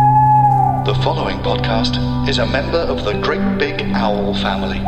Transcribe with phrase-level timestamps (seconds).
[0.00, 1.94] The following podcast
[2.26, 4.80] is a member of the Great Big Owl family.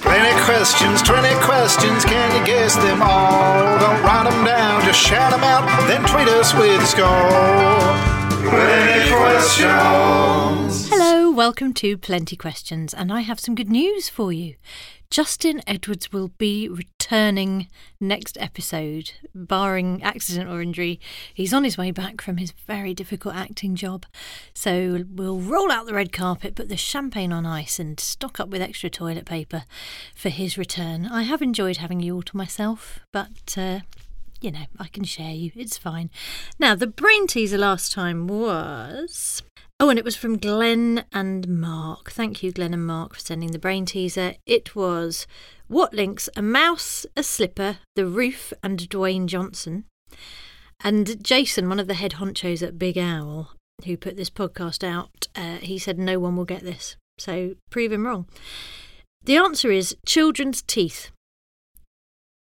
[0.00, 3.78] 20 questions, 20 questions, can you guess them all?
[3.78, 7.28] Don't write them down, just shout them out, then tweet us with a score.
[8.48, 10.87] 20 questions.
[11.38, 14.56] Welcome to Plenty Questions, and I have some good news for you.
[15.08, 17.68] Justin Edwards will be returning
[18.00, 20.98] next episode, barring accident or injury.
[21.32, 24.04] He's on his way back from his very difficult acting job.
[24.52, 28.48] So we'll roll out the red carpet, put the champagne on ice, and stock up
[28.48, 29.62] with extra toilet paper
[30.16, 31.06] for his return.
[31.06, 33.56] I have enjoyed having you all to myself, but.
[33.56, 33.80] Uh,
[34.40, 35.50] you know, I can share you.
[35.56, 36.10] It's fine.
[36.60, 39.42] Now, the brain teaser last time was.
[39.80, 42.10] Oh, and it was from Glenn and Mark.
[42.10, 44.34] Thank you, Glenn and Mark, for sending the brain teaser.
[44.44, 45.24] It was
[45.68, 49.84] What links a mouse, a slipper, the roof, and Dwayne Johnson.
[50.82, 53.52] And Jason, one of the head honchos at Big Owl,
[53.84, 56.96] who put this podcast out, uh, he said no one will get this.
[57.16, 58.26] So prove him wrong.
[59.22, 61.12] The answer is children's teeth.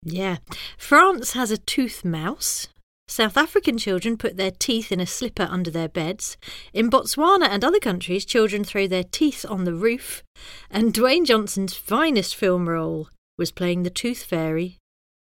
[0.04, 0.38] Yeah.
[0.78, 2.68] France has a tooth mouse.
[3.08, 6.38] South African children put their teeth in a slipper under their beds.
[6.74, 10.24] In Botswana and other countries, children throw their teeth on the roof.
[10.72, 14.78] And Dwayne Johnson's finest film role was playing the Tooth Fairy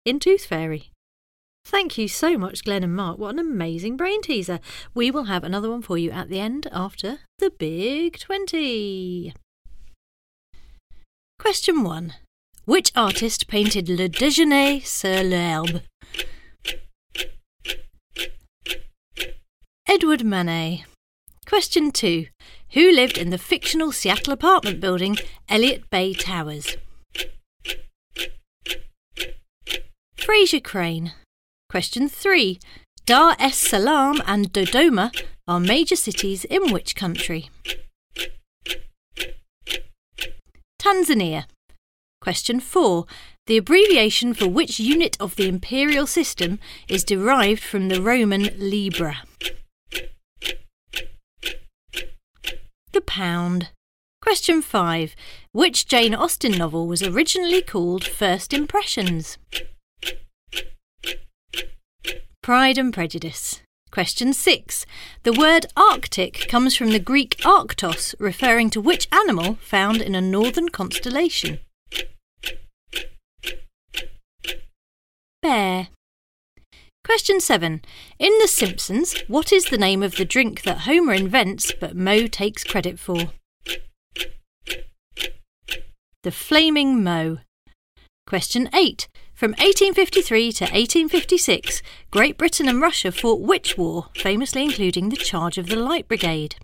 [0.05, 0.91] in Tooth Fairy.
[1.65, 3.17] Thank you so much, Glenn and Mark.
[3.17, 4.59] What an amazing brain teaser.
[4.93, 9.33] We will have another one for you at the end after the Big 20.
[11.37, 12.13] Question 1.
[12.65, 15.81] Which artist painted Le Déjeuner sur l'herbe?
[20.01, 20.83] Edward Manet.
[21.45, 22.25] Question 2.
[22.71, 25.15] Who lived in the fictional Seattle apartment building
[25.47, 26.75] Elliott Bay Towers?
[30.17, 31.13] Frasier Crane.
[31.69, 32.57] Question 3.
[33.05, 35.11] Dar es Salaam and Dodoma
[35.47, 37.51] are major cities in which country?
[40.81, 41.43] Tanzania.
[42.21, 43.05] Question 4.
[43.45, 46.57] The abbreviation for which unit of the imperial system
[46.87, 49.17] is derived from the Roman libra?
[52.93, 53.71] The pound.
[54.21, 55.15] Question 5.
[55.51, 59.37] Which Jane Austen novel was originally called First Impressions?
[62.41, 63.61] Pride and Prejudice.
[63.91, 64.85] Question 6.
[65.23, 70.21] The word Arctic comes from the Greek Arctos, referring to which animal found in a
[70.21, 71.59] northern constellation?
[75.41, 75.89] Bear.
[77.11, 77.81] Question 7.
[78.19, 82.25] In The Simpsons, what is the name of the drink that Homer invents but Moe
[82.25, 83.33] takes credit for?
[86.23, 87.39] The Flaming Moe.
[88.25, 89.09] Question 8.
[89.33, 95.57] From 1853 to 1856, Great Britain and Russia fought which war, famously including the Charge
[95.57, 96.55] of the Light Brigade?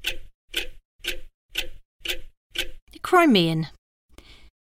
[2.05, 3.67] The Crimean.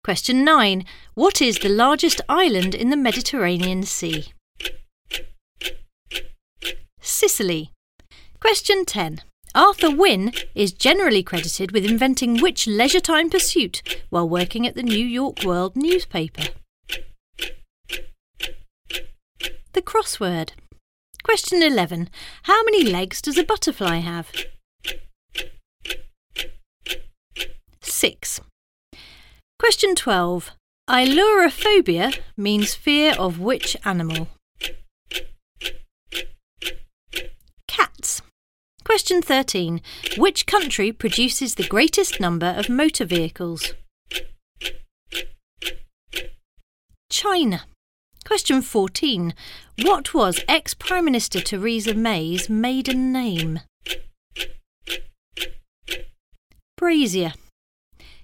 [0.04, 0.84] Question 9.
[1.14, 4.28] What is the largest island in the Mediterranean Sea?
[7.02, 7.70] Sicily.
[8.40, 9.22] Question 10.
[9.54, 14.82] Arthur Wynne is generally credited with inventing which leisure time pursuit while working at the
[14.82, 16.44] New York World newspaper?
[19.72, 20.52] The crossword.
[21.24, 22.08] Question 11.
[22.44, 24.30] How many legs does a butterfly have?
[27.80, 28.40] Six.
[29.58, 30.52] Question 12.
[30.88, 34.28] Ailurophobia means fear of which animal?
[37.68, 38.22] Cats.
[38.92, 39.80] Question 13.
[40.18, 43.72] Which country produces the greatest number of motor vehicles?
[47.08, 47.64] China.
[48.26, 49.32] Question 14.
[49.80, 53.60] What was ex Prime Minister Theresa May's maiden name?
[56.78, 57.32] Brasier.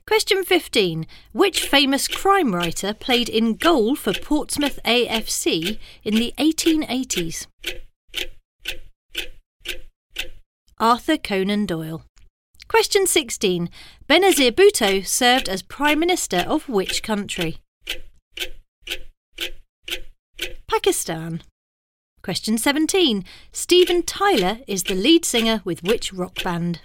[0.06, 1.06] Question 15.
[1.32, 7.46] Which famous crime writer played in goal for Portsmouth AFC in the 1880s?
[10.80, 12.04] Arthur Conan Doyle.
[12.68, 13.68] Question 16.
[14.08, 17.58] Benazir Bhutto served as Prime Minister of which country?
[20.68, 21.42] Pakistan.
[22.22, 23.24] Question 17.
[23.50, 26.80] Steven Tyler is the lead singer with which rock band?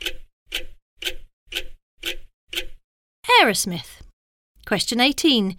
[3.40, 4.02] Aerosmith.
[4.66, 5.56] Question 18.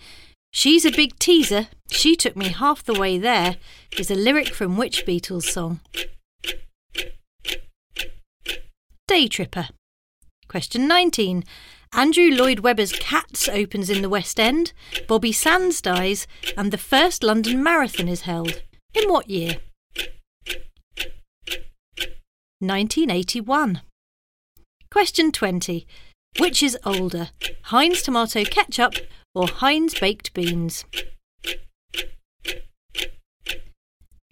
[0.52, 1.68] She's a big teaser.
[1.88, 3.58] She took me half the way there
[3.96, 5.80] is a lyric from which Beatles song?
[9.06, 9.68] Day Tripper.
[10.48, 11.44] Question 19.
[11.92, 14.72] Andrew Lloyd Webber's Cats opens in the West End,
[15.06, 18.62] Bobby Sands dies, and the first London Marathon is held.
[18.94, 19.56] In what year?
[22.60, 23.82] 1981.
[24.90, 25.86] Question 20.
[26.38, 27.28] Which is older,
[27.64, 28.94] Heinz tomato ketchup
[29.34, 30.86] or Heinz baked beans?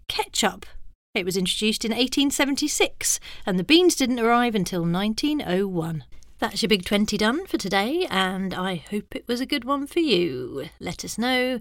[0.08, 0.64] Ketchup.
[1.14, 6.04] It was introduced in 1876 and the beans didn't arrive until 1901.
[6.38, 9.86] That's your big 20 done for today, and I hope it was a good one
[9.86, 10.70] for you.
[10.80, 11.60] Let us know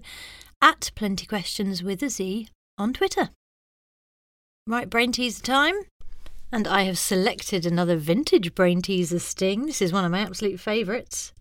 [0.62, 3.28] at Plenty Questions with a Z on Twitter.
[4.66, 5.74] Right, brain teaser time.
[6.50, 9.66] And I have selected another vintage brain teaser sting.
[9.66, 11.32] This is one of my absolute favourites.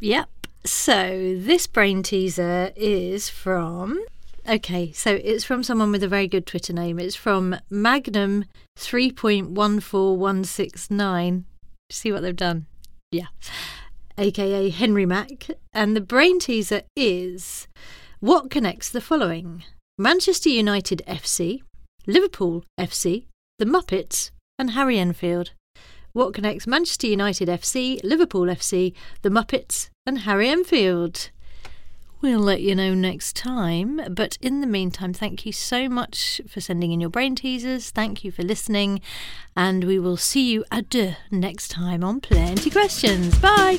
[0.00, 0.28] Yep.
[0.66, 4.04] So this brain teaser is from.
[4.46, 6.98] Okay, so it's from someone with a very good Twitter name.
[6.98, 8.44] It's from Magnum
[8.78, 11.44] 3.14169.
[11.90, 12.66] See what they've done?
[13.10, 13.28] Yeah.
[14.18, 15.46] AKA Henry Mac.
[15.72, 17.68] And the brain teaser is
[18.20, 19.64] what connects the following
[19.96, 21.62] Manchester United FC,
[22.06, 23.26] Liverpool FC,
[23.58, 25.52] the Muppets, and Harry Enfield.
[26.12, 28.92] What connects Manchester United FC, Liverpool FC,
[29.22, 31.30] the Muppets, and Harry Enfield?
[32.20, 34.00] We'll let you know next time.
[34.08, 37.90] But in the meantime, thank you so much for sending in your brain teasers.
[37.90, 39.02] Thank you for listening.
[39.54, 43.38] And we will see you adieu next time on Plenty Questions.
[43.38, 43.78] Bye.